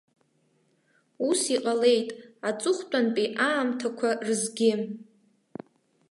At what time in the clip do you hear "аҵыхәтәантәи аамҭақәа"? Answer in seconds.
2.49-4.09